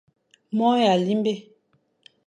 [0.57, 1.31] Mor à limbe.